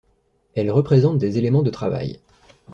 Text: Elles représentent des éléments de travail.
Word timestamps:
Elles 0.55 0.71
représentent 0.71 1.19
des 1.19 1.37
éléments 1.37 1.61
de 1.61 1.69
travail. 1.69 2.19